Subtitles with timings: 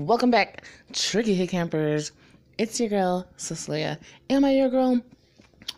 [0.00, 2.10] Welcome back, Tricky Hit Campers.
[2.58, 4.00] It's your girl, Cecilia.
[4.28, 5.00] Am I your girl?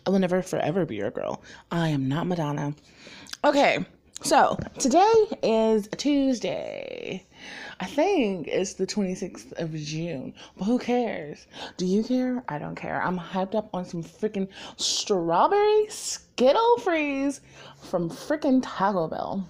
[0.07, 1.43] I will never forever be your girl.
[1.69, 2.73] I am not Madonna.
[3.43, 3.85] Okay,
[4.23, 7.27] so today is Tuesday.
[7.79, 11.45] I think it's the 26th of June, but who cares?
[11.77, 12.43] Do you care?
[12.49, 12.99] I don't care.
[13.03, 14.47] I'm hyped up on some freaking
[14.77, 17.41] strawberry Skittle Freeze
[17.83, 19.47] from freaking Taco Bell.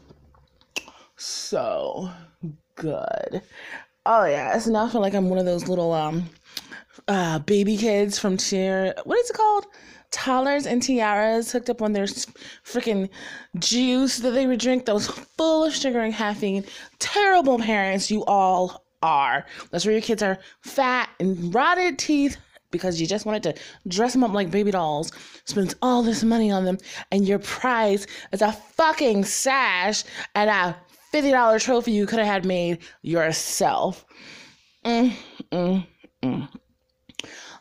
[1.15, 2.09] So
[2.75, 3.41] good.
[4.09, 6.29] Oh yeah, it's now I feel like I'm one of those little um
[7.09, 8.93] uh baby kids from cheer.
[9.03, 9.65] What is it called?
[10.11, 13.09] Toddlers and tiaras hooked up on their freaking
[13.59, 14.85] juice that they would drink.
[14.85, 16.63] that was full of sugar and caffeine.
[16.99, 19.45] Terrible parents you all are.
[19.71, 22.37] That's where your kids are fat and rotted teeth
[22.71, 23.55] because you just wanted to
[23.89, 25.11] dress them up like baby dolls,
[25.43, 26.77] spends all this money on them,
[27.11, 30.77] and your prize is a fucking sash and a
[31.13, 34.05] $50 trophy you could have had made yourself.
[34.85, 35.13] Mm,
[35.51, 35.87] mm,
[36.23, 36.49] mm.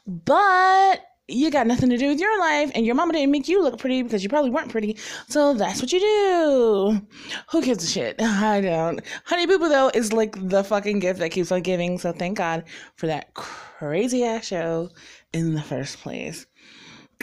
[0.07, 3.63] But you got nothing to do with your life, and your mama didn't make you
[3.63, 4.97] look pretty because you probably weren't pretty.
[5.29, 7.07] So that's what you do.
[7.51, 8.17] Who gives a shit?
[8.21, 9.01] I don't.
[9.25, 11.99] Honey Boo Boo, though, is like the fucking gift that keeps on giving.
[11.99, 14.91] So thank God for that crazy ass show
[15.33, 16.47] in the first place.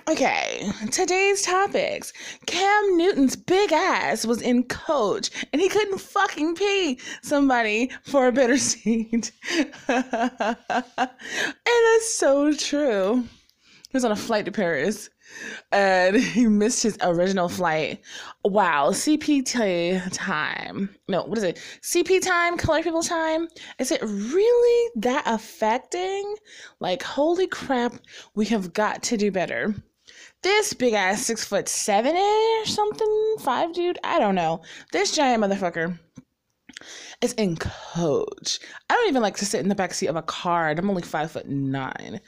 [0.09, 2.11] Okay, today's topics.
[2.45, 8.31] Cam Newton's big ass was in coach and he couldn't fucking pay somebody for a
[8.31, 9.31] better seat.
[9.87, 13.23] and that's so true.
[13.89, 15.09] He was on a flight to Paris
[15.71, 18.01] and he missed his original flight.
[18.43, 20.95] Wow, CPT time.
[21.07, 21.57] No, what is it?
[21.81, 23.47] CP time, color people time.
[23.79, 26.35] Is it really that affecting?
[26.79, 27.93] Like, holy crap,
[28.35, 29.73] we have got to do better
[30.41, 35.41] this big ass six foot seven ish something five dude i don't know this giant
[35.41, 35.97] motherfucker
[37.23, 38.59] is in coach.
[38.89, 40.89] I don't even like to sit in the back seat of a car and i'm
[40.89, 42.19] only five foot nine.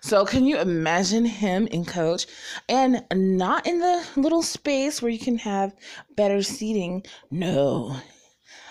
[0.00, 2.26] So can you imagine him in coach
[2.68, 5.74] and not in the little space where you can have
[6.16, 7.04] better seating?
[7.30, 7.96] No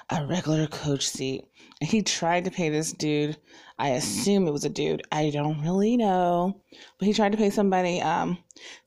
[0.10, 1.46] a regular coach seat.
[1.82, 3.38] He tried to pay this dude
[3.80, 5.02] I assume it was a dude.
[5.12, 6.62] I don't really know.
[7.00, 8.38] But he tried to pay somebody um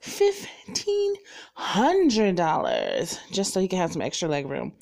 [0.01, 1.15] fifteen
[1.55, 4.73] hundred dollars just so he could have some extra leg room.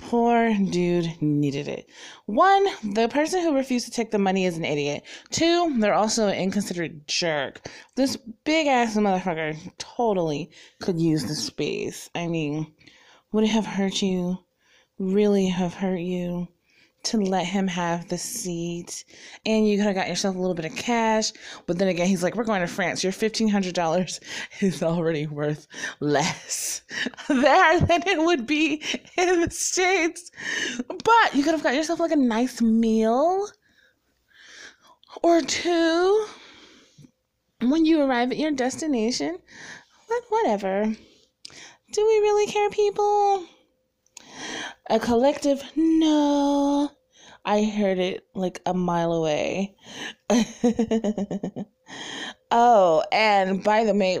[0.00, 1.90] Poor dude needed it.
[2.26, 5.04] One, the person who refused to take the money is an idiot.
[5.30, 7.68] Two, they're also an inconsiderate jerk.
[7.96, 10.50] This big ass motherfucker totally
[10.80, 12.08] could use the space.
[12.14, 12.72] I mean,
[13.32, 14.38] would it have hurt you?
[14.98, 16.48] Really have hurt you?
[17.04, 19.04] To let him have the seat.
[19.46, 21.32] And you could have got yourself a little bit of cash
[21.66, 23.02] but then again he's like we're going to france.
[23.02, 24.20] Your $1500
[24.60, 25.66] is already worth
[26.00, 26.82] less
[27.28, 28.82] there than it would be
[29.16, 30.30] in the states.
[30.88, 33.48] But you could have got yourself like a nice meal
[35.22, 36.26] or two.
[37.62, 39.38] When you arrive at your destination
[40.08, 40.84] but whatever.
[41.92, 43.46] Do we really care people
[44.88, 46.90] a collective no.
[47.44, 49.74] I heard it like a mile away.
[52.50, 54.18] oh, and by the way,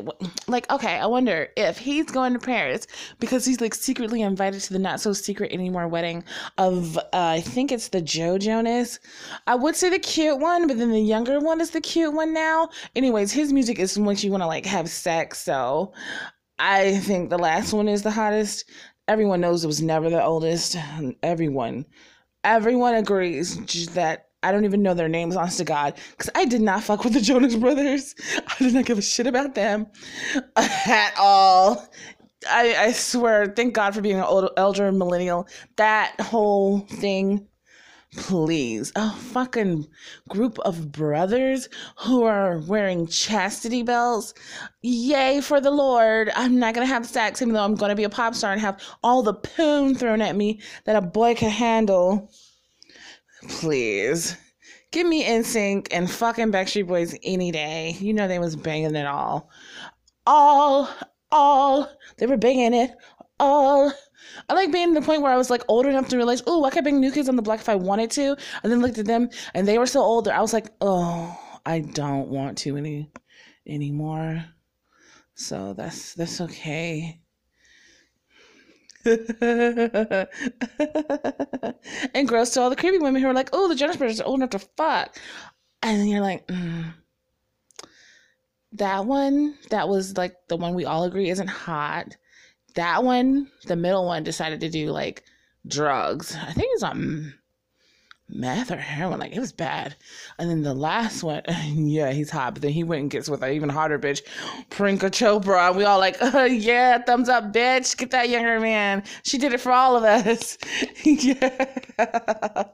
[0.48, 2.86] like, okay, I wonder if he's going to Paris
[3.18, 6.24] because he's like secretly invited to the not so secret anymore wedding
[6.56, 8.98] of, uh, I think it's the Joe Jonas.
[9.46, 12.32] I would say the cute one, but then the younger one is the cute one
[12.32, 12.70] now.
[12.96, 15.92] Anyways, his music is once you want to like have sex, so
[16.58, 18.70] I think the last one is the hottest
[19.10, 20.76] everyone knows it was never the oldest.
[21.24, 21.84] Everyone,
[22.44, 23.56] everyone agrees
[23.88, 27.02] that I don't even know their names, honest to God, because I did not fuck
[27.02, 28.14] with the Jonas Brothers.
[28.46, 29.88] I did not give a shit about them
[30.56, 31.88] at all.
[32.48, 35.48] I, I swear, thank God for being an old, elder millennial.
[35.74, 37.48] That whole thing
[38.16, 38.92] please.
[38.96, 39.86] A fucking
[40.28, 44.34] group of brothers who are wearing chastity belts?
[44.82, 46.30] Yay for the lord.
[46.34, 48.82] I'm not gonna have sex even though i'm gonna be a pop star and have
[49.02, 52.30] all the poon thrown at me that a boy can handle.
[53.48, 54.36] Please.
[54.92, 57.96] Give me NSYNC and fucking backstreet boys any day.
[58.00, 59.48] You know they was banging it all.
[60.26, 60.88] All
[61.32, 62.90] all they were banging it
[63.40, 63.92] all
[64.48, 66.70] I like being the point where I was like old enough to realize, oh, I
[66.70, 69.06] could bring New Kids on the Block if I wanted to, and then looked at
[69.06, 70.32] them and they were so older.
[70.32, 73.10] I was like, oh, I don't want to any
[73.66, 74.44] anymore.
[75.34, 77.20] So that's that's okay.
[79.04, 80.28] and
[82.28, 84.40] gross to all the creepy women who are like, oh, the Jonas Brothers are old
[84.40, 85.16] enough to fuck.
[85.82, 86.92] And then you're like, mm.
[88.72, 92.16] that one, that was like the one we all agree isn't hot
[92.74, 95.24] that one, the middle one, decided to do like
[95.66, 96.36] drugs.
[96.36, 97.34] I think it's on
[98.32, 99.18] meth or heroin.
[99.18, 99.96] Like it was bad.
[100.38, 101.42] And then the last one,
[101.74, 102.54] yeah, he's hot.
[102.54, 104.22] But then he went and gets with an even hotter bitch,
[104.70, 105.68] Priyanka Chopra.
[105.68, 107.96] And we all like, uh, yeah, thumbs up, bitch.
[107.96, 109.02] Get that younger man.
[109.22, 110.58] She did it for all of us.
[111.04, 112.64] yeah.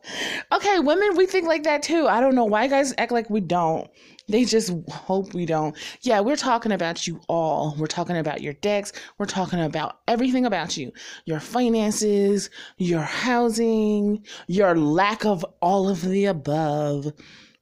[0.52, 2.06] okay, women, we think like that too.
[2.06, 3.90] I don't know why guys act like we don't.
[4.28, 5.76] They just hope we don't.
[6.00, 7.76] Yeah, we're talking about you all.
[7.78, 8.92] We're talking about your decks.
[9.18, 10.92] We're talking about everything about you
[11.26, 17.12] your finances, your housing, your lack of all of the above.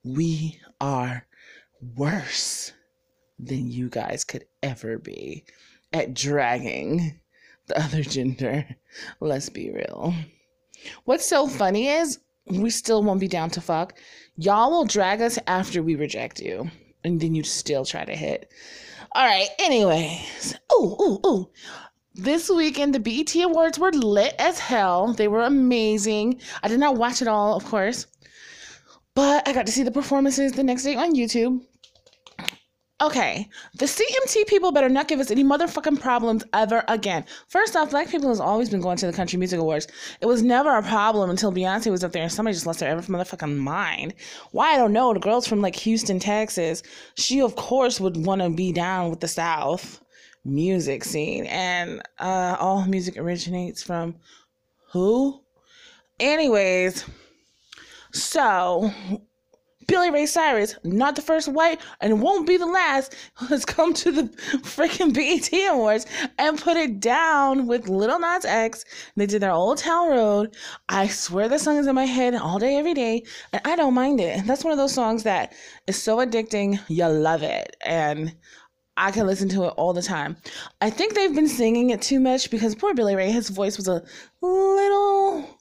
[0.04, 1.26] We are
[1.96, 2.72] worse
[3.38, 5.44] than you guys could ever be
[5.92, 7.20] at dragging
[7.66, 8.66] the other gender.
[9.20, 10.14] Let's be real.
[11.04, 13.98] What's so funny is we still won't be down to fuck.
[14.36, 16.68] Y'all will drag us after we reject you,
[17.04, 18.50] and then you still try to hit.
[19.12, 20.56] All right, anyways.
[20.70, 21.50] Oh, oh, oh.
[22.14, 25.12] This weekend, the BET Awards were lit as hell.
[25.12, 26.40] They were amazing.
[26.64, 28.08] I did not watch it all, of course,
[29.14, 31.60] but I got to see the performances the next day on YouTube.
[33.00, 37.24] Okay, the CMT people better not give us any motherfucking problems ever again.
[37.48, 39.88] First off, black people has always been going to the Country Music Awards.
[40.20, 42.90] It was never a problem until Beyonce was up there and somebody just lost their
[42.90, 44.14] ever motherfucking mind.
[44.52, 45.12] Why I don't know.
[45.12, 46.84] The girls from like Houston, Texas,
[47.16, 50.00] she of course would want to be down with the South
[50.44, 54.14] music scene, and uh, all music originates from
[54.92, 55.40] who?
[56.20, 57.04] Anyways,
[58.12, 58.92] so
[59.86, 63.14] Billy Ray Cyrus, not the first white and won't be the last,
[63.48, 64.22] has come to the
[64.62, 66.06] freaking BET Awards
[66.38, 68.84] and put it down with Lil Nas X.
[69.16, 70.56] They did their Old Town Road.
[70.88, 73.22] I swear the song is in my head all day, every day,
[73.52, 74.46] and I don't mind it.
[74.46, 75.52] That's one of those songs that
[75.86, 77.76] is so addicting, you love it.
[77.84, 78.34] And
[78.96, 80.36] I can listen to it all the time.
[80.80, 83.88] I think they've been singing it too much because poor Billy Ray, his voice was
[83.88, 84.02] a
[84.40, 85.58] little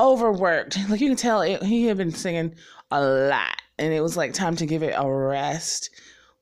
[0.00, 0.78] overworked.
[0.88, 2.54] Like you can tell, it, he had been singing
[2.90, 5.90] a lot, and it was like time to give it a rest.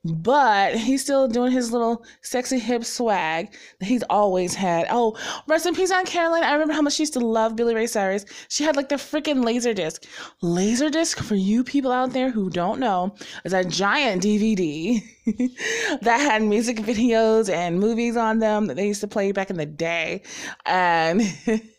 [0.05, 4.87] But he's still doing his little sexy hip swag that he's always had.
[4.91, 5.19] Oh,
[5.49, 6.45] rest in peace, Aunt Caroline.
[6.45, 8.25] I remember how much she used to love Billy Ray Cyrus.
[8.49, 10.07] She had like the freaking laser disc.
[10.41, 15.03] Laser disc, for you people out there who don't know, is a giant DVD
[16.01, 19.57] that had music videos and movies on them that they used to play back in
[19.57, 20.23] the day.
[20.65, 21.23] And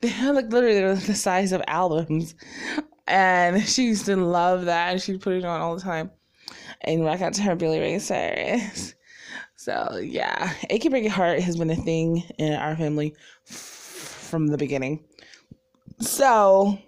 [0.00, 2.34] they had like literally the size of albums
[3.06, 6.10] and she used to love that and she'd put it on all the time
[6.82, 8.94] and rock out to her Billy Ray Cyrus.
[9.56, 13.14] So yeah, achy breaky heart has been a thing in our family
[13.46, 13.54] f-
[14.30, 15.04] from the beginning.
[15.98, 16.78] So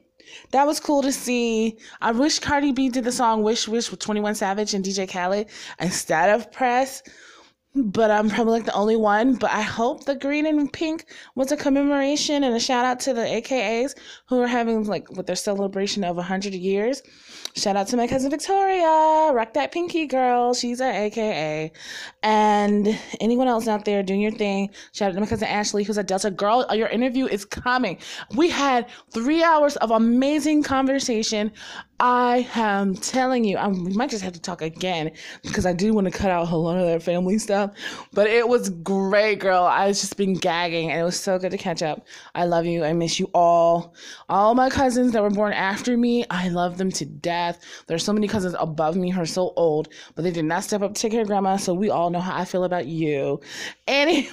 [0.53, 1.77] that was cool to see.
[2.01, 5.49] I wish Cardi B did the song Wish Wish with 21 Savage and DJ Khaled
[5.81, 7.03] instead of Press
[7.75, 9.35] but I'm probably like the only one.
[9.35, 13.15] But I hope the green and pink was a commemoration and a shout out to
[13.15, 13.95] the AKAs
[14.27, 17.03] who are having like with their celebration of 100 years.
[17.55, 20.55] Shout out to my cousin Victoria, rock that pinky girl.
[20.55, 21.73] She's a AKA.
[22.23, 25.99] And anyone else out there doing your thing, shout out to my cousin Ashley, who's
[25.99, 26.67] a Delta girl.
[26.73, 27.99] Your interview is coming.
[28.37, 31.53] We had three hours of amazing conversation.
[32.05, 35.13] I am telling you, I we might just have to talk again
[35.45, 37.71] because I do want to cut out a lot of that family stuff.
[38.13, 39.63] But it was great, girl.
[39.63, 42.05] I was just been gagging, and it was so good to catch up.
[42.35, 42.83] I love you.
[42.83, 43.95] I miss you all.
[44.29, 47.61] All my cousins that were born after me, I love them to death.
[47.87, 50.83] There's so many cousins above me who are so old, but they did not step
[50.83, 51.57] up to take care of grandma.
[51.57, 53.41] So we all know how I feel about you.
[53.87, 54.27] Anyways,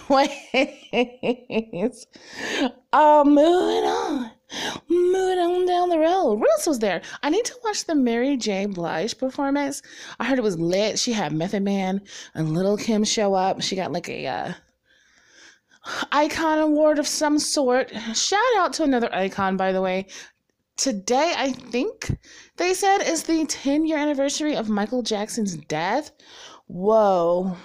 [2.94, 4.32] uh, moving on.
[4.88, 6.42] Moving on down the road.
[6.54, 7.02] Else was there?
[7.22, 8.66] I need to watch the Mary J.
[8.66, 9.82] Blige performance.
[10.20, 10.98] I heard it was lit.
[10.98, 12.02] She had Method Man
[12.34, 13.62] and Lil' Kim show up.
[13.62, 14.54] She got like a uh,
[16.12, 17.92] icon award of some sort.
[18.16, 20.08] Shout out to another icon, by the way.
[20.78, 22.18] Today, I think
[22.58, 26.12] they said is the 10 year anniversary of Michael Jackson's death.
[26.68, 27.56] Whoa.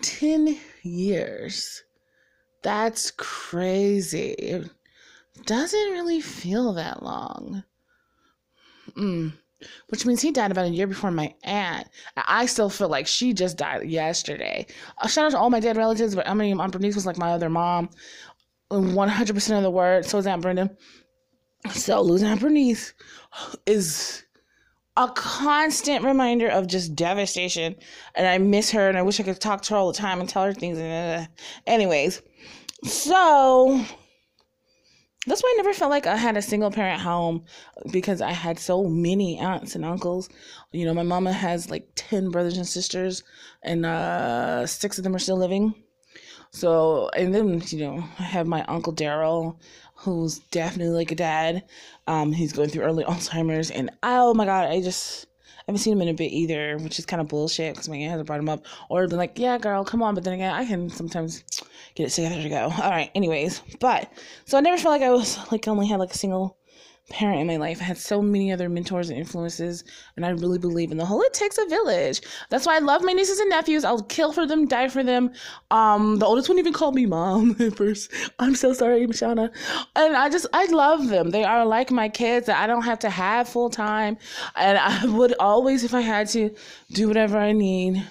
[0.00, 1.82] 10 years.
[2.62, 4.64] That's crazy
[5.46, 7.64] doesn't really feel that long.
[8.96, 9.32] Mm.
[9.88, 11.88] Which means he died about a year before my aunt.
[12.16, 14.66] I still feel like she just died yesterday.
[14.98, 17.18] Uh, shout out to all my dead relatives, but I mean, Aunt Bernice was like
[17.18, 17.90] my other mom.
[18.70, 20.04] 100% of the word.
[20.04, 20.70] So is Aunt Brenda.
[21.70, 22.94] So losing Aunt Bernice
[23.66, 24.24] is
[24.96, 27.76] a constant reminder of just devastation.
[28.14, 30.20] And I miss her and I wish I could talk to her all the time
[30.20, 30.78] and tell her things.
[31.66, 32.20] Anyways,
[32.84, 33.84] so
[35.26, 37.44] that's why I never felt like I had a single parent home
[37.92, 40.28] because I had so many aunts and uncles.
[40.72, 43.22] You know, my mama has like 10 brothers and sisters,
[43.62, 45.74] and uh, six of them are still living.
[46.50, 49.56] So, and then, you know, I have my uncle Daryl,
[49.94, 51.64] who's definitely like a dad.
[52.06, 55.26] Um, he's going through early Alzheimer's, and oh my god, I just
[55.62, 57.96] I haven't seen him in a bit either, which is kind of bullshit because my
[57.96, 60.14] aunt hasn't brought him up or been like, yeah, girl, come on.
[60.14, 61.44] But then again, I can sometimes
[61.94, 62.62] get it together to go.
[62.82, 64.12] All right, anyways, but
[64.44, 66.58] so I never felt like I was like only had like a single
[67.12, 67.80] parent in my life.
[67.80, 69.84] I had so many other mentors and influences,
[70.16, 72.22] and I really believe in the whole it takes a village.
[72.48, 73.84] That's why I love my nieces and nephews.
[73.84, 75.30] I'll kill for them, die for them.
[75.70, 78.10] Um, the oldest one even called me mom at first.
[78.38, 79.50] I'm so sorry, Mashana.
[79.94, 81.30] And I just I love them.
[81.30, 84.16] They are like my kids that I don't have to have full time.
[84.56, 86.50] And I would always, if I had to,
[86.92, 88.02] do whatever I need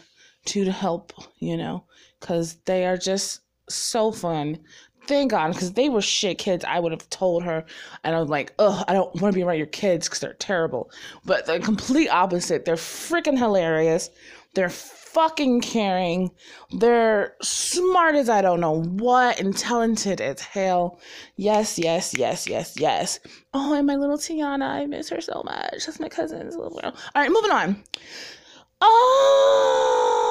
[0.46, 1.86] to to help, you know,
[2.20, 4.60] because they are just so fun
[5.08, 6.64] thank God, because they were shit kids.
[6.66, 7.66] I would have told her,
[8.04, 10.34] and I was like, ugh, I don't want to be around your kids because they're
[10.34, 10.92] terrible.
[11.26, 12.66] But the complete opposite.
[12.66, 14.10] They're freaking hilarious.
[14.54, 16.32] They're fucking caring.
[16.72, 21.00] They're smart as I don't know what and talented as hell.
[21.36, 23.20] Yes, yes, yes, yes, yes.
[23.54, 25.86] Oh, and my little Tiana, I miss her so much.
[25.86, 26.96] That's my cousin's little girl.
[27.16, 27.84] All right, moving on.
[28.82, 30.31] Oh.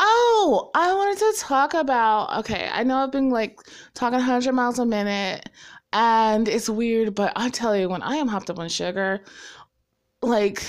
[0.00, 2.38] Oh, I wanted to talk about.
[2.40, 3.58] Okay, I know I've been like
[3.94, 5.48] talking 100 miles a minute
[5.92, 9.22] and it's weird, but I tell you, when I am hopped up on sugar,
[10.22, 10.62] like,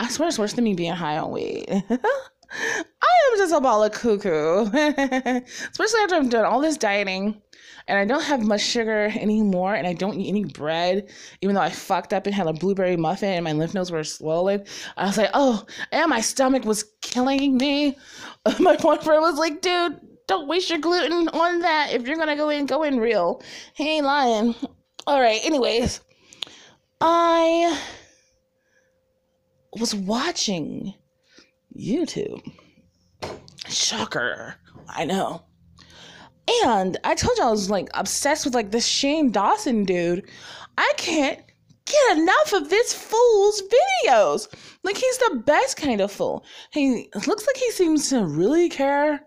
[0.00, 1.66] I swear it's worse than me being high on weed.
[1.90, 7.40] I am just a ball of cuckoo, especially after I'm doing all this dieting
[7.86, 11.10] and I don't have much sugar anymore, and I don't eat any bread,
[11.42, 14.04] even though I fucked up and had a blueberry muffin and my lymph nodes were
[14.04, 14.64] swollen.
[14.96, 17.96] I was like, oh, and my stomach was killing me.
[18.60, 21.92] My boyfriend was like, dude, don't waste your gluten on that.
[21.92, 23.42] If you're gonna go in, go in real.
[23.74, 24.54] He ain't lying.
[25.06, 26.00] All right, anyways,
[27.00, 27.78] I
[29.78, 30.94] was watching
[31.76, 32.42] YouTube.
[33.68, 34.56] Shocker.
[34.88, 35.42] I know.
[36.66, 40.28] And I told you I was like obsessed with like this Shane Dawson dude.
[40.76, 41.40] I can't
[41.86, 44.48] get enough of this fool's videos.
[44.82, 46.44] Like he's the best kind of fool.
[46.72, 49.24] He looks like he seems to really care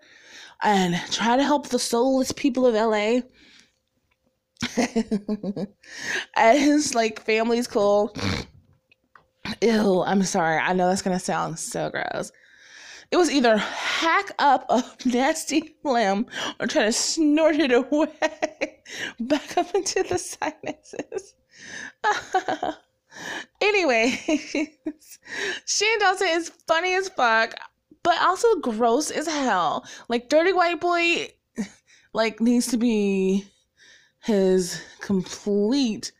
[0.64, 3.22] and try to help the soulless people of LA.
[6.36, 8.16] and his like family's cool.
[9.62, 10.58] Ew, I'm sorry.
[10.58, 12.32] I know that's gonna sound so gross.
[13.10, 16.26] It was either hack up a nasty limb
[16.60, 18.82] or try to snort it away
[19.20, 21.36] back up into the sinuses.
[23.62, 24.20] anyway,
[25.66, 27.54] Shane Dawson is funny as fuck,
[28.04, 29.86] but also gross as hell.
[30.10, 31.30] Like dirty white boy,
[32.14, 33.46] like needs to be
[34.24, 36.12] his complete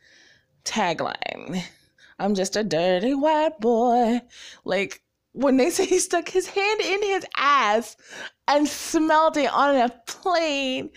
[0.64, 1.62] tagline.
[2.18, 4.22] I'm just a dirty white boy.
[4.64, 5.02] Like
[5.38, 7.96] when they say he stuck his hand in his ass
[8.48, 10.90] and smelled it on a plane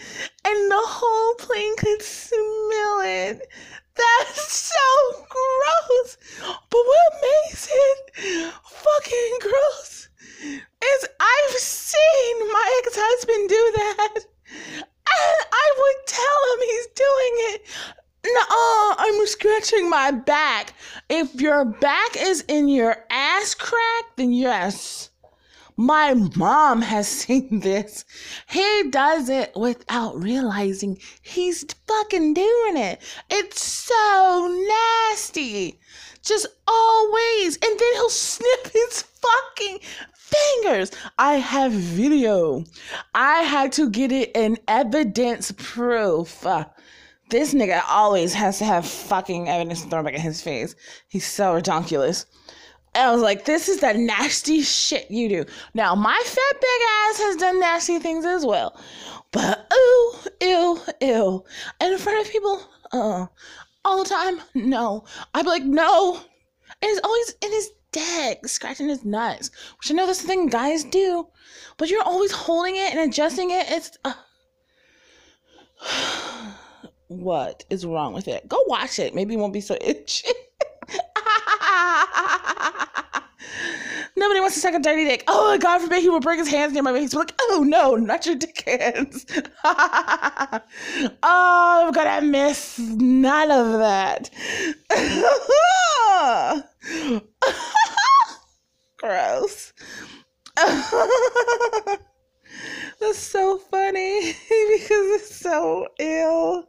[0.46, 3.48] and the whole plane could smell it.
[3.94, 6.18] That's so gross.
[6.72, 10.10] But what makes it fucking gross
[10.42, 14.26] is I've seen my ex-husband do that.
[15.14, 17.68] And I would tell him he's doing it
[18.24, 20.74] no, I'm scratching my back.
[21.10, 25.10] If your back is in your ass crack, then yes.
[25.78, 28.06] My mom has seen this.
[28.48, 33.02] He does it without realizing he's fucking doing it.
[33.30, 34.68] It's so
[35.10, 35.80] nasty.
[36.24, 37.56] Just always.
[37.56, 39.80] And then he'll snip his fucking
[40.14, 40.92] fingers.
[41.18, 42.64] I have video.
[43.14, 46.46] I had to get it in evidence proof.
[47.30, 50.76] This nigga always has to have fucking evidence thrown back in his face.
[51.08, 52.26] He's so ridiculous.
[52.94, 55.46] I was like, this is the nasty shit you do.
[55.74, 58.78] Now, my fat big ass has done nasty things as well.
[59.32, 61.46] But, ooh, ew, ew.
[61.80, 63.28] And in front of people, uh,
[63.86, 65.06] all the time, no.
[65.34, 66.16] I'd be like, no.
[66.82, 69.52] And he's always in his dick, scratching his nuts.
[69.78, 71.28] Which I know that's the thing guys do.
[71.78, 73.68] But you're always holding it and adjusting it.
[73.70, 74.14] It's, uh,
[77.08, 78.50] what is wrong with it?
[78.50, 79.16] Go watch it.
[79.16, 80.28] Maybe it won't be so itchy.
[84.16, 85.24] Nobody wants to suck a dirty dick.
[85.28, 87.14] Oh, God forbid he would bring his hands near my face.
[87.14, 89.26] Like, oh no, not your dick hands.
[89.64, 90.60] oh,
[91.24, 94.30] I'm gonna miss none of that.
[98.98, 99.74] Gross.
[103.00, 106.68] That's so funny because it's so ill.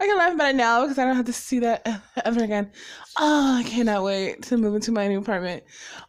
[0.00, 1.86] I can laugh about it now because I don't have to see that
[2.24, 2.70] ever again.
[3.18, 5.64] Oh, I cannot wait to move into my new apartment.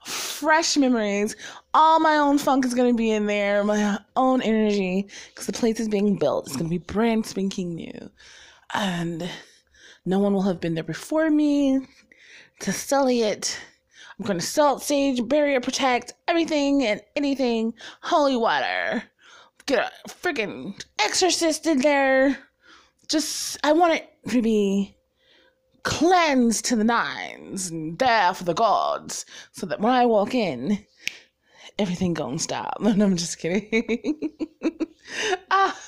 [0.06, 1.36] Fresh memories.
[1.74, 5.54] All my own funk is going to be in there, my own energy because the
[5.54, 6.48] place is being built.
[6.48, 8.10] It's going to be brand spanking new.
[8.74, 9.30] and
[10.06, 11.82] no one will have been there before me
[12.62, 13.60] to sully it.
[14.20, 19.04] I'm going to salt, sage, barrier protect, everything and anything, holy water.
[19.68, 22.38] Get a freaking exorcist in there.
[23.08, 24.98] Just, I want it to be
[25.84, 30.86] cleansed to the nines and there for the gods so that when I walk in,
[31.78, 32.78] everything gonna stop.
[32.82, 34.32] And I'm just kidding.
[35.52, 35.80] ah,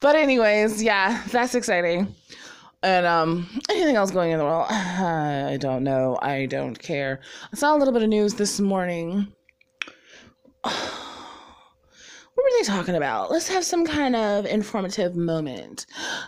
[0.00, 2.14] but anyways, yeah, that's exciting.
[2.82, 4.66] And um, anything else going in the world?
[4.70, 6.18] I don't know.
[6.22, 7.20] I don't care.
[7.52, 9.32] I saw a little bit of news this morning.
[10.62, 10.74] what
[12.36, 13.30] were they talking about?
[13.30, 15.86] Let's have some kind of informative moment.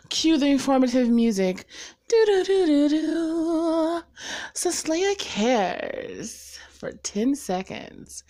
[0.09, 1.67] Cue the informative music.
[2.09, 4.03] Do do do do do.
[4.55, 6.50] Cecilia cares
[6.81, 8.25] for 10 seconds.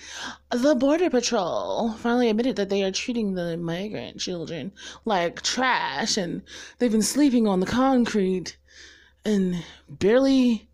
[0.51, 4.73] The Border Patrol finally admitted that they are treating the migrant children
[5.05, 6.43] like trash and
[6.79, 8.57] they've been sleeping on the concrete
[9.25, 10.69] and barely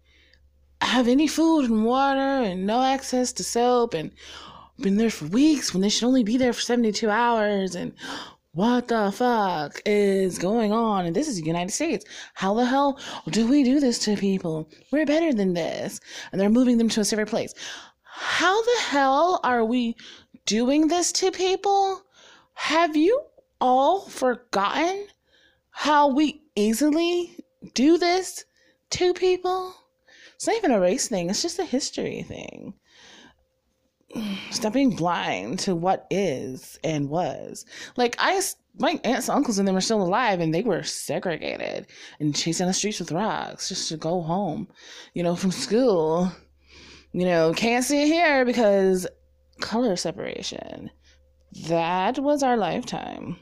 [0.81, 4.11] have any food and water and no access to soap and
[4.81, 7.93] been there for weeks when they should only be there for 72 hours and
[8.57, 11.05] what the fuck is going on?
[11.05, 12.07] And this is the United States.
[12.33, 12.99] How the hell
[13.29, 14.71] do we do this to people?
[14.91, 16.01] We're better than this.
[16.33, 17.53] And they're moving them to a safer place.
[18.03, 19.95] How the hell are we
[20.47, 22.01] doing this to people?
[22.55, 23.21] Have you
[23.61, 25.07] all forgotten
[25.71, 27.37] how we easily
[27.75, 28.47] do this
[28.93, 29.75] to people?
[30.35, 32.73] It's not even a race thing, it's just a history thing
[34.51, 37.65] stop being blind to what is and was.
[37.97, 38.41] Like I,
[38.79, 41.87] my aunts, and uncles, and them are still alive, and they were segregated
[42.21, 44.69] and chased chasing the streets with rocks just to go home,
[45.15, 46.31] you know, from school.
[47.13, 49.07] You know, can't see it here because
[49.61, 50.91] color separation.
[51.69, 53.39] That was our lifetime.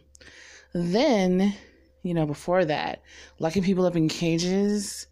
[0.72, 1.54] Then,
[2.02, 3.02] you know, before that,
[3.38, 5.06] locking people up in cages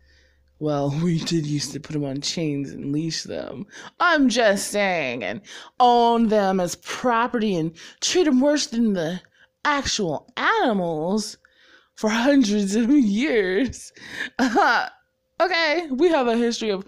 [0.62, 3.66] well, we did used to put them on chains and leash them.
[3.98, 5.40] I'm just saying, and
[5.80, 9.20] own them as property and treat them worse than the
[9.64, 11.36] actual animals
[11.96, 13.92] for hundreds of years.
[14.38, 14.88] Uh,
[15.40, 16.84] okay, we have a history of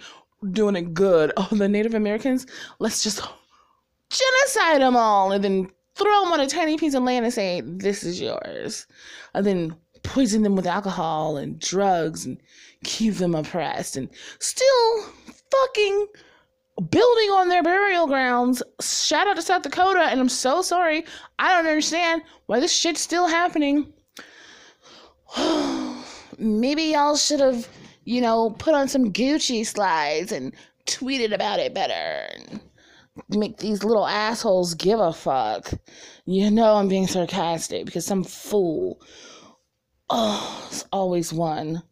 [0.53, 1.33] doing it good.
[1.37, 2.47] Oh, the Native Americans,
[2.79, 3.23] let's just
[4.09, 7.61] genocide them all and then throw them on a tiny piece of land and say,
[7.65, 8.87] this is yours.
[9.35, 12.41] And then poison them with alcohol and drugs and
[12.85, 15.03] keep them oppressed and still
[15.51, 16.07] fucking
[16.91, 18.63] building on their burial grounds.
[18.81, 21.05] Shout out to South Dakota, and I'm so sorry.
[21.39, 23.93] I don't understand why this shit's still happening.
[26.39, 27.69] Maybe y'all should have,
[28.05, 30.53] you know, put on some Gucci slides and
[30.87, 32.29] tweeted about it better.
[32.35, 32.61] And
[33.29, 35.73] make these little assholes give a fuck.
[36.27, 39.01] You know I'm being sarcastic because some fool.
[40.11, 41.83] Oh, it's always one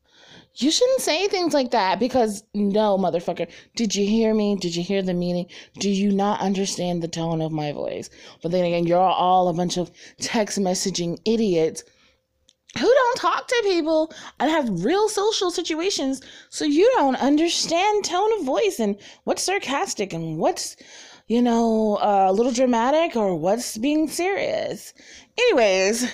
[0.55, 3.49] you shouldn't say things like that because no, motherfucker.
[3.75, 4.57] Did you hear me?
[4.57, 5.47] Did you hear the meaning?
[5.79, 8.11] Do you not understand the tone of my voice?
[8.43, 11.85] But then again, you're all a bunch of text messaging idiots
[12.79, 18.33] who don't talk to people and have real social situations, so you don't understand tone
[18.39, 20.77] of voice and what's sarcastic and what's,
[21.27, 24.95] you know, uh, a little dramatic or what's being serious.
[25.39, 26.11] Anyways,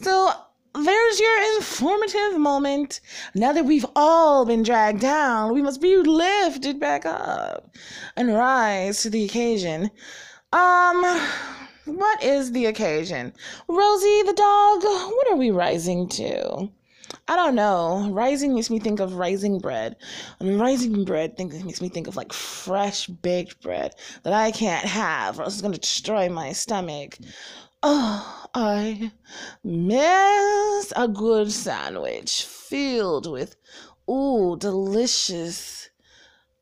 [0.00, 0.32] so
[0.74, 3.00] there's your informative moment.
[3.34, 7.74] Now that we've all been dragged down, we must be lifted back up
[8.16, 9.90] and rise to the occasion.
[10.52, 11.02] Um,
[11.84, 13.32] what is the occasion?
[13.66, 16.70] Rosie the dog, what are we rising to?
[17.26, 18.10] I don't know.
[18.10, 19.96] Rising makes me think of rising bread.
[20.40, 25.38] And rising bread makes me think of like fresh baked bread that I can't have
[25.38, 27.18] or else it's going to destroy my stomach.
[27.82, 29.12] Oh, I
[29.62, 33.54] miss a good sandwich filled with,
[34.10, 35.88] ooh, delicious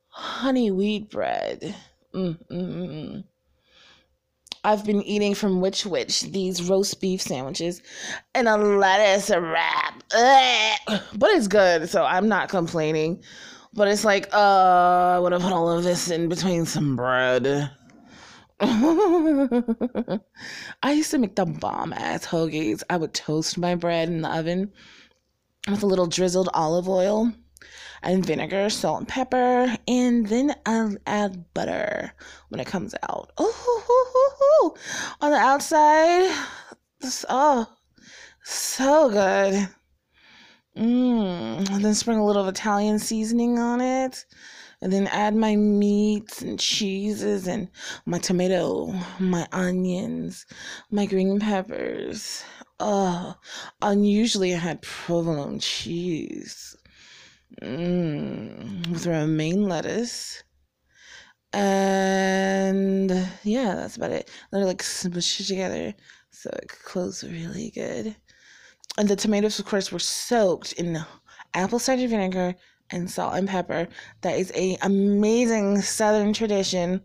[0.08, 1.74] honey wheat bread.
[2.14, 3.24] Mm-mm-mm.
[4.62, 7.80] I've been eating from Which Wich these roast beef sandwiches
[8.34, 10.02] and a lettuce wrap.
[10.14, 11.00] Ugh.
[11.14, 13.22] But it's good, so I'm not complaining.
[13.72, 17.70] But it's like, uh, I would have put all of this in between some bread.
[18.60, 20.20] I
[20.92, 22.82] used to make the bomb ass hoagies.
[22.88, 24.72] I would toast my bread in the oven
[25.68, 27.32] with a little drizzled olive oil
[28.02, 32.14] and vinegar, salt, and pepper, and then I'll add butter
[32.48, 33.32] when it comes out.
[33.36, 34.74] Oh,
[35.20, 36.34] on the outside,
[37.28, 37.66] oh,
[38.42, 39.68] so good.
[40.78, 41.82] Mmm.
[41.82, 44.24] Then sprinkle a little Italian seasoning on it
[44.82, 47.68] and then add my meats and cheeses and
[48.04, 50.46] my tomato, my onions,
[50.90, 52.44] my green peppers.
[52.78, 53.34] Oh,
[53.80, 56.76] unusually I had provolone cheese
[57.62, 60.42] mm, with romaine lettuce.
[61.52, 63.10] And
[63.44, 64.30] yeah, that's about it.
[64.52, 65.94] They're like smushed together
[66.30, 68.14] so it close really good.
[68.98, 71.02] And the tomatoes, of course, were soaked in
[71.54, 72.54] apple cider vinegar
[72.90, 73.88] and salt and pepper.
[74.22, 77.02] That is a amazing Southern tradition.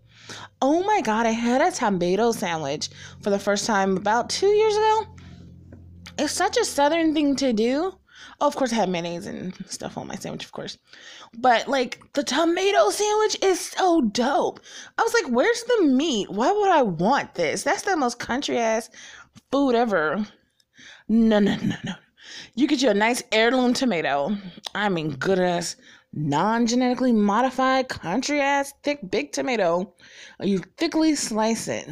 [0.62, 2.90] Oh my God, I had a tomato sandwich
[3.22, 5.08] for the first time about two years ago.
[6.20, 7.94] It's such a Southern thing to do.
[8.40, 10.78] Oh, of course, I had mayonnaise and stuff on my sandwich, of course.
[11.38, 14.60] But like the tomato sandwich is so dope.
[14.98, 16.30] I was like, where's the meat?
[16.30, 17.64] Why would I want this?
[17.64, 18.90] That's the most country ass
[19.52, 20.26] food ever.
[21.08, 21.94] No, no, no, no.
[22.56, 24.38] You get you a nice heirloom tomato.
[24.76, 25.76] I mean, good ass,
[26.14, 29.94] non genetically modified, country ass, thick, big tomato.
[30.40, 31.88] You thickly slice it.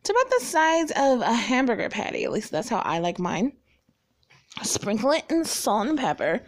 [0.00, 2.24] It's about the size of a hamburger patty.
[2.24, 3.52] At least that's how I like mine.
[4.62, 6.42] Sprinkle it in salt and pepper.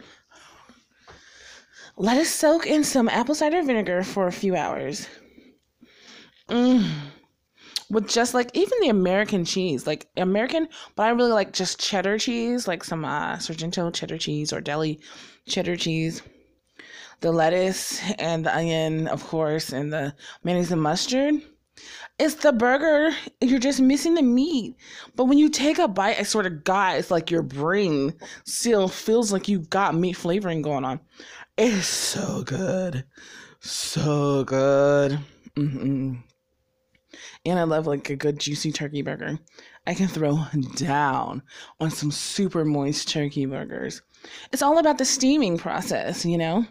[1.97, 5.07] Let it soak in some apple cider vinegar for a few hours.
[6.49, 6.85] Mmm
[7.89, 12.17] with just like even the American cheese, like American, but I really like just cheddar
[12.17, 14.99] cheese, like some uh, Sargento cheddar cheese or deli
[15.47, 16.21] cheddar cheese.
[17.21, 21.35] The lettuce and the onion, of course, and the mayonnaise and mustard.
[22.19, 23.15] It's the burger.
[23.41, 24.75] You're just missing the meat.
[25.15, 28.87] But when you take a bite, I swear to God, it's like your brain still
[28.87, 30.99] feels like you got meat flavoring going on.
[31.57, 33.05] It's so good.
[33.59, 35.19] So good.
[35.55, 36.15] Mm-hmm
[37.45, 39.39] and I love like a good juicy turkey burger.
[39.87, 40.39] I can throw
[40.75, 41.43] down
[41.79, 44.01] on some super moist turkey burgers.
[44.51, 46.65] It's all about the steaming process, you know?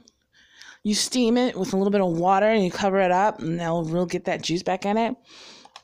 [0.83, 3.59] You steam it with a little bit of water and you cover it up, and
[3.59, 5.16] that'll really get that juice back in it.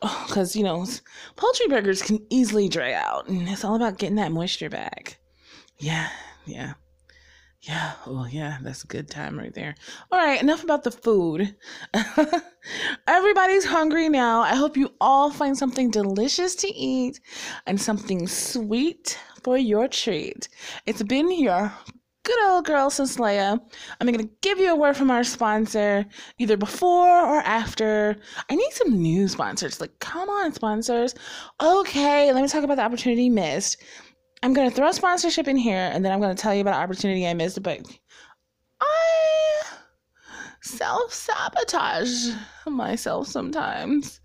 [0.00, 0.86] Because, oh, you know,
[1.36, 5.18] poultry burgers can easily dry out, and it's all about getting that moisture back.
[5.78, 6.08] Yeah,
[6.46, 6.74] yeah.
[7.62, 9.74] Yeah, oh yeah, that's a good time right there.
[10.10, 11.54] All right, enough about the food.
[13.10, 14.42] Everybody's hungry now.
[14.42, 17.18] I hope you all find something delicious to eat
[17.66, 20.48] and something sweet for your treat.
[20.86, 21.72] It's been your
[22.22, 23.60] good old girl Cecilia.
[24.00, 26.06] I'm going to give you a word from our sponsor,
[26.38, 28.16] either before or after.
[28.48, 29.80] I need some new sponsors.
[29.80, 31.16] Like, come on, sponsors.
[31.60, 33.78] Okay, let me talk about the opportunity missed.
[34.44, 36.76] I'm going to throw sponsorship in here and then I'm going to tell you about
[36.76, 37.80] an opportunity I missed, but
[38.80, 39.49] I
[40.62, 42.30] self sabotage
[42.66, 44.20] myself sometimes.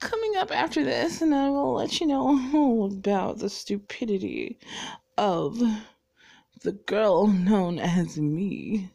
[0.00, 4.58] Coming up after this, and I will let you know all about the stupidity
[5.16, 5.60] of
[6.62, 8.90] the girl known as me.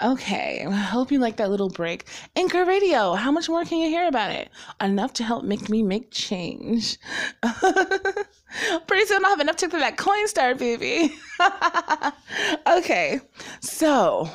[0.00, 2.04] Okay, I hope you like that little break.
[2.36, 4.48] Anchor Radio, how much more can you hear about it?
[4.80, 6.98] Enough to help make me make change.
[7.42, 11.16] Pretty soon I'll have enough to for that Coinstar, baby.
[12.78, 13.20] okay,
[13.60, 14.30] so,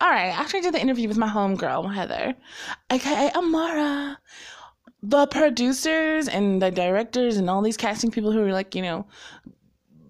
[0.00, 2.34] all right, after I did the interview with my homegirl, Heather,
[2.90, 4.18] aka Amara,
[5.02, 9.06] the producers and the directors and all these casting people who were like, you know,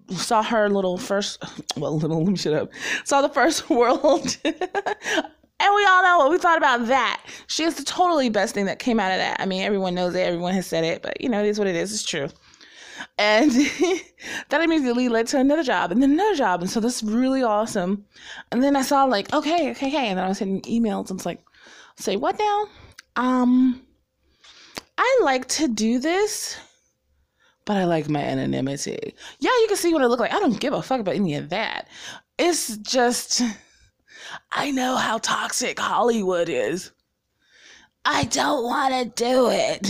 [0.09, 1.43] saw her little first,
[1.75, 2.71] well, little, let me shut up,
[3.03, 4.37] saw the first world.
[5.61, 7.21] And we all know what we thought about that.
[7.47, 9.41] She is the totally best thing that came out of that.
[9.41, 11.67] I mean, everyone knows it, everyone has said it, but you know, it is what
[11.67, 11.93] it is.
[11.93, 12.29] It's true.
[13.17, 13.51] And
[14.49, 16.61] that immediately led to another job and then another job.
[16.61, 18.05] And so this is really awesome.
[18.51, 20.07] And then I saw like, okay, okay, okay.
[20.07, 21.39] And then I was hitting emails and it's like,
[21.95, 22.67] say what now?
[23.15, 23.81] Um,
[24.97, 26.57] I like to do this
[27.69, 29.13] but I like my anonymity.
[29.37, 30.33] Yeah, you can see what I look like.
[30.33, 31.87] I don't give a fuck about any of that.
[32.39, 33.43] It's just,
[34.51, 36.89] I know how toxic Hollywood is.
[38.03, 39.87] I don't want to do it.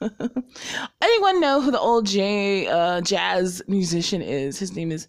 [1.02, 4.58] Anyone know who the old J uh, jazz musician is?
[4.58, 5.08] His name is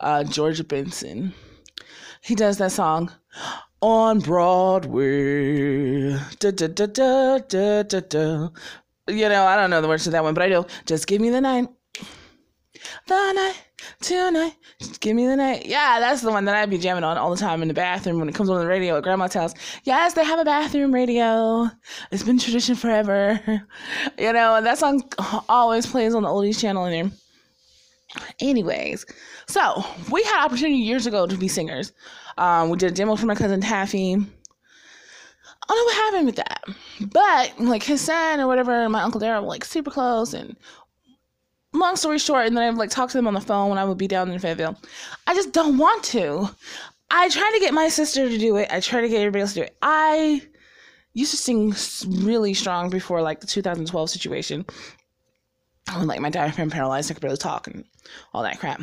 [0.00, 1.34] uh, George Benson.
[2.22, 3.10] He does that song
[3.80, 6.12] on Broadway.
[6.38, 8.48] Da, da, da, da, da, da, da
[9.08, 10.66] you know, I don't know the words to that one, but I know.
[10.86, 11.68] Just give me the night.
[13.06, 13.67] The night,
[14.00, 14.54] tonight,
[15.00, 15.66] give me the night.
[15.66, 18.18] Yeah, that's the one that I'd be jamming on all the time in the bathroom
[18.18, 19.54] when it comes on the radio at grandma's house.
[19.84, 21.68] Yes, they have a bathroom radio.
[22.10, 23.40] It's been tradition forever.
[24.18, 25.02] You know, that song
[25.48, 27.18] always plays on the oldies channel in there.
[28.40, 29.06] Anyways,
[29.46, 31.92] so we had opportunity years ago to be singers.
[32.36, 34.16] Um, we did a demo for my cousin Taffy
[35.68, 36.64] I don't know what happened with that.
[37.12, 40.56] But like his son or whatever, my uncle Daryl like super close and
[41.78, 43.84] long story short, and then I've like talked to them on the phone when I
[43.84, 44.76] would be down in Fayetteville.
[45.26, 46.48] I just don't want to.
[47.10, 48.68] I try to get my sister to do it.
[48.70, 49.76] I try to get everybody else to do it.
[49.80, 50.42] I
[51.14, 51.74] used to sing
[52.24, 54.64] really strong before like the 2012 situation.
[55.88, 57.84] I'm like my diaphragm paralyzed, I could barely talk and
[58.34, 58.82] all that crap.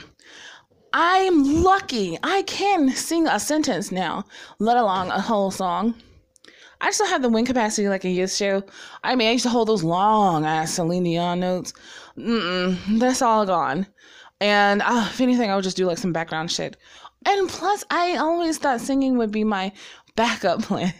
[0.91, 4.25] I'm lucky I can sing a sentence now,
[4.59, 5.95] let alone a whole song.
[6.81, 8.63] I still have the wind capacity like a youth show.
[9.03, 11.73] I mean, I used to hold those long ass Celine Dion notes.
[12.17, 13.87] Mm-mm, that's all gone.
[14.41, 16.77] And uh, if anything, I would just do like some background shit.
[17.25, 19.71] And plus, I always thought singing would be my
[20.15, 20.93] backup plan.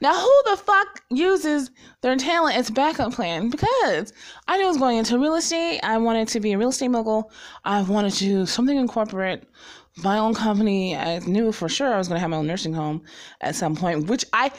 [0.00, 1.70] Now, who the fuck uses
[2.02, 3.48] their talent as backup plan?
[3.50, 4.12] Because
[4.48, 5.80] I knew I was going into real estate.
[5.82, 7.30] I wanted to be a real estate mogul.
[7.64, 9.48] I wanted to do something in corporate,
[9.96, 10.96] my own company.
[10.96, 13.02] I knew for sure I was going to have my own nursing home
[13.40, 14.50] at some point, which I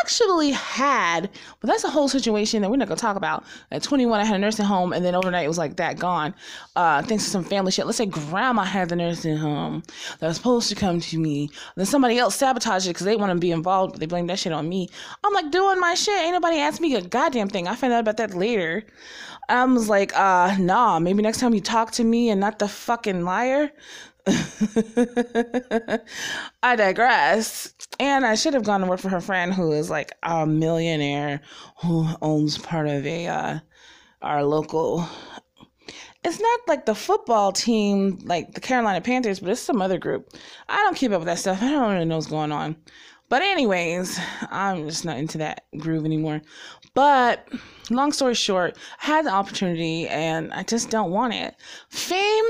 [0.00, 3.44] actually had, but that's a whole situation that we're not gonna talk about.
[3.70, 6.34] At 21, I had a nursing home, and then overnight it was like that gone.
[6.76, 7.86] Uh, thanks to some family shit.
[7.86, 9.82] Let's say grandma had the nursing home
[10.18, 11.50] that was supposed to come to me.
[11.76, 13.92] Then somebody else sabotaged it because they want to be involved.
[13.92, 14.88] But they blame that shit on me.
[15.24, 16.14] I'm like doing my shit.
[16.14, 17.68] Ain't nobody asked me a goddamn thing.
[17.68, 18.84] I found out about that later.
[19.48, 20.98] I was like, uh, nah.
[20.98, 23.72] Maybe next time you talk to me and not the fucking liar.
[26.62, 27.74] I digress.
[27.98, 31.40] And I should have gone to work for her friend who is like a millionaire
[31.82, 33.58] who owns part of a uh,
[34.22, 35.08] our local
[36.24, 40.32] it's not like the football team like the Carolina Panthers, but it's some other group.
[40.68, 41.60] I don't keep up with that stuff.
[41.62, 42.76] I don't really know what's going on.
[43.28, 46.42] But anyways, I'm just not into that groove anymore.
[46.94, 47.48] But
[47.90, 51.56] long story short, I had the opportunity and I just don't want it.
[51.88, 52.44] Fame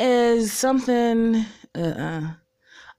[0.00, 1.44] is something.
[1.74, 2.32] Uh,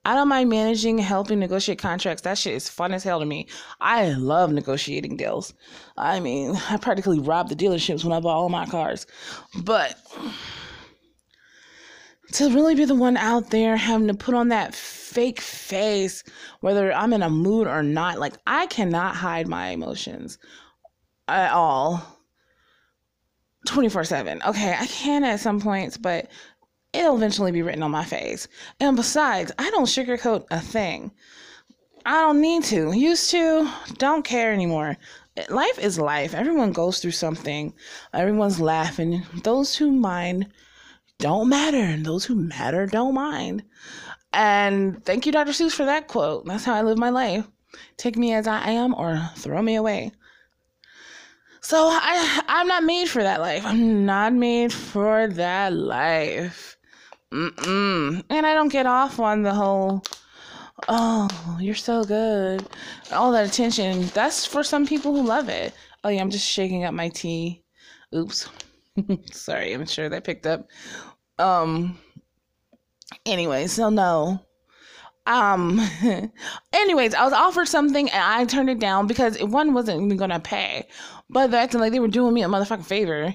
[0.04, 2.24] I don't mind managing, helping negotiate contracts.
[2.24, 3.48] That shit is fun as hell to me.
[3.80, 5.54] I love negotiating deals.
[5.96, 9.06] I mean, I practically robbed the dealerships when I bought all my cars.
[9.64, 9.96] But
[12.34, 16.24] to really be the one out there having to put on that fake face,
[16.62, 20.40] whether I'm in a mood or not, like I cannot hide my emotions
[21.28, 22.18] at all.
[23.68, 24.42] 24 7.
[24.48, 26.30] Okay, I can at some points, but
[26.94, 28.48] it'll eventually be written on my face.
[28.80, 31.12] And besides, I don't sugarcoat a thing.
[32.06, 32.92] I don't need to.
[32.94, 34.98] Used to, don't care anymore.
[35.50, 36.34] Life is life.
[36.34, 37.74] Everyone goes through something.
[38.14, 39.24] Everyone's laughing.
[39.44, 40.48] Those who mind
[41.20, 43.64] don't matter, and those who matter don't mind.
[44.34, 45.52] And thank you, Dr.
[45.52, 46.46] Seuss, for that quote.
[46.46, 47.48] That's how I live my life.
[47.98, 50.12] Take me as I am or throw me away.
[51.62, 53.64] So I I'm not made for that life.
[53.66, 56.78] I'm not made for that life.
[57.32, 58.24] Mm-mm.
[58.30, 60.04] And I don't get off on the whole,
[60.88, 62.66] oh, you're so good.
[63.12, 64.08] All that attention.
[64.08, 65.74] That's for some people who love it.
[66.04, 67.64] Oh, yeah, I'm just shaking up my tea.
[68.14, 68.50] Oops.
[69.32, 70.68] Sorry, I'm sure that picked up.
[71.40, 71.98] Um,
[73.26, 74.40] anyway, so no.
[75.26, 75.80] Um,
[76.74, 80.40] anyways, I was offered something and I turned it down because one wasn't even gonna
[80.40, 80.88] pay,
[81.30, 83.34] but they're acting like they were doing me a motherfucking favor.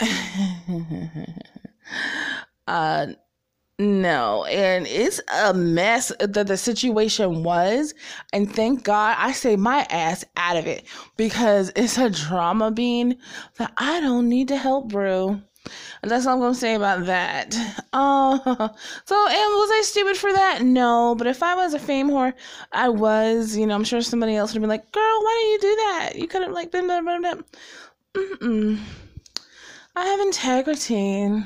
[2.66, 3.06] Uh,
[3.78, 7.92] no, and it's a mess that the situation was.
[8.32, 10.84] And thank God I saved my ass out of it
[11.16, 13.18] because it's a drama bean
[13.58, 15.42] that I don't need to help brew.
[16.02, 17.54] And that's all I'm gonna say about that.
[17.94, 18.36] Uh,
[19.04, 20.62] so, and was I stupid for that?
[20.62, 22.32] No, but if I was a fame whore,
[22.72, 23.56] I was.
[23.56, 26.12] You know, I'm sure somebody else would be like, "Girl, why didn't you do that?
[26.16, 27.34] You could have like been blah blah blah."
[28.14, 28.80] Mm-mm.
[29.94, 31.44] I have integrity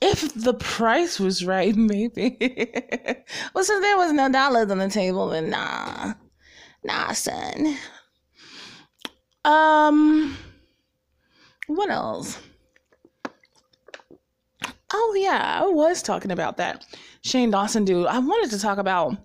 [0.00, 2.36] if the price was right, maybe.
[3.54, 6.14] well, since there was no dollars on the table, then nah,
[6.84, 7.76] nah, son.
[9.44, 10.36] Um,
[11.66, 12.38] what else?
[14.92, 16.84] Oh yeah, I was talking about that
[17.22, 18.06] Shane Dawson dude.
[18.06, 19.16] I wanted to talk about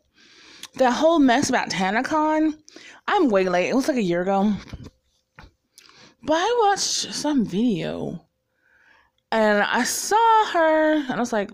[0.76, 2.54] that whole mess about TanaCon.
[3.08, 3.70] I'm way late.
[3.70, 4.54] It was like a year ago.
[6.24, 8.25] But I watched some video
[9.36, 11.52] and I saw her and I was like,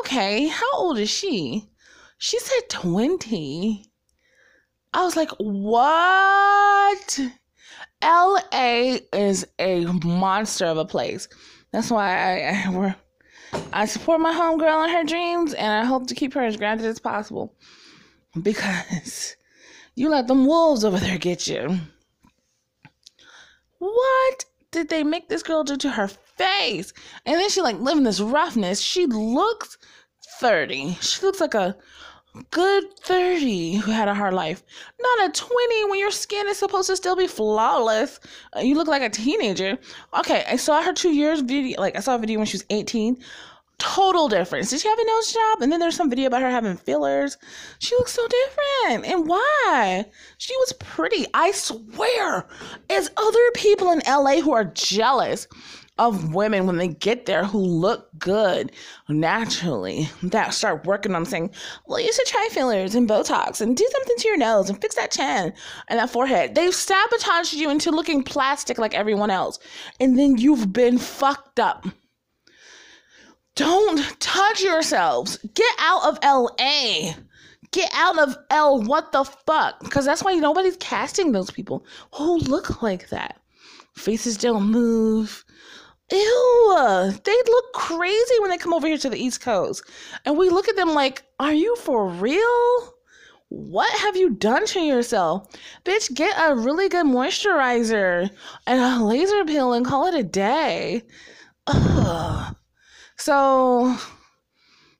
[0.00, 1.68] okay, how old is she?
[2.16, 3.84] She said 20.
[4.94, 7.20] I was like, what?
[8.02, 11.28] LA is a monster of a place.
[11.72, 12.94] That's why I, I,
[13.74, 16.86] I support my homegirl in her dreams and I hope to keep her as grounded
[16.86, 17.54] as possible.
[18.40, 19.36] Because
[19.94, 21.80] you let them wolves over there get you.
[23.78, 26.92] What did they make this girl do to her face.
[27.24, 28.80] And then she like living this roughness.
[28.80, 29.78] She looks
[30.40, 30.98] 30.
[31.00, 31.76] She looks like a
[32.50, 34.62] good 30 who had a hard life.
[35.00, 38.20] Not a 20 when your skin is supposed to still be flawless.
[38.56, 39.78] Uh, you look like a teenager.
[40.18, 41.80] Okay, I saw her two years video.
[41.80, 43.18] Like I saw a video when she was 18.
[43.78, 44.70] Total difference.
[44.70, 45.60] Did she have a nose job?
[45.60, 47.36] And then there's some video about her having fillers.
[47.78, 49.04] She looks so different.
[49.04, 50.06] And why?
[50.38, 51.26] She was pretty.
[51.34, 52.46] I swear.
[52.88, 55.46] As other people in LA who are jealous
[55.98, 58.72] of women when they get there who look good
[59.08, 61.50] naturally that start working on saying,
[61.86, 64.94] well, you should try fillers and Botox and do something to your nose and fix
[64.94, 65.52] that chin
[65.88, 66.54] and that forehead.
[66.54, 69.58] They've sabotaged you into looking plastic like everyone else.
[69.98, 71.86] And then you've been fucked up.
[73.54, 75.38] Don't touch yourselves.
[75.54, 77.14] Get out of LA.
[77.72, 78.82] Get out of L.
[78.82, 79.80] What the fuck?
[79.80, 83.40] Because that's why nobody's casting those people who look like that.
[83.94, 85.42] Faces don't move.
[86.12, 89.82] Ew, they look crazy when they come over here to the East Coast.
[90.24, 92.94] And we look at them like, are you for real?
[93.48, 95.48] What have you done to yourself?
[95.84, 98.30] Bitch, get a really good moisturizer
[98.66, 101.02] and a laser peel and call it a day.
[101.66, 102.54] Ugh.
[103.16, 103.96] So,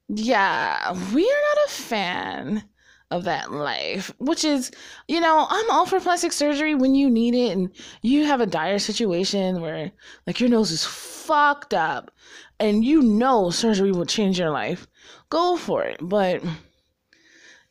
[0.09, 2.65] yeah, we are not a fan
[3.11, 4.71] of that life, which is,
[5.07, 7.71] you know, I'm all for plastic surgery when you need it and
[8.03, 9.93] you have a dire situation where,
[10.27, 12.11] like, your nose is fucked up
[12.59, 14.87] and you know surgery will change your life.
[15.31, 15.99] Go for it.
[16.01, 16.43] But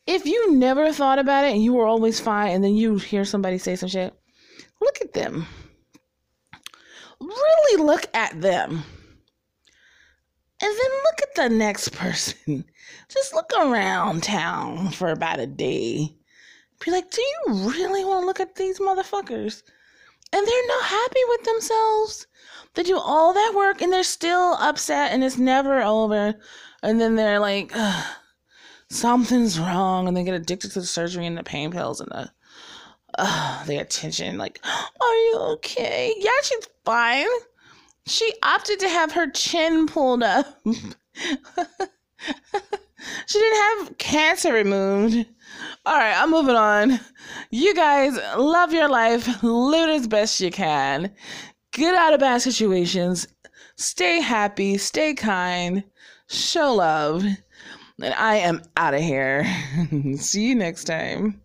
[0.06, 3.24] if you never thought about it and you were always fine and then you hear
[3.24, 4.14] somebody say some shit,
[4.80, 5.46] look at them.
[7.20, 8.84] Really look at them.
[10.66, 12.64] And then look at the next person.
[13.08, 16.12] Just look around town for about a day.
[16.84, 19.62] Be like, do you really want to look at these motherfuckers?
[20.32, 22.26] And they're not happy with themselves.
[22.74, 26.34] They do all that work and they're still upset and it's never over.
[26.82, 27.72] And then they're like,
[28.90, 30.08] something's wrong.
[30.08, 32.32] And they get addicted to the surgery and the pain pills and the,
[33.16, 34.36] uh, the attention.
[34.36, 36.12] Like, are you okay?
[36.18, 37.28] Yeah, she's fine.
[38.06, 40.60] She opted to have her chin pulled up.
[40.64, 40.72] she
[43.38, 45.26] didn't have cancer removed.
[45.84, 47.00] All right, I'm moving on.
[47.50, 51.12] You guys love your life, live it as best you can,
[51.72, 53.26] get out of bad situations,
[53.76, 55.84] stay happy, stay kind,
[56.28, 57.24] show love.
[57.24, 59.46] And I am out of here.
[60.16, 61.40] See you next time.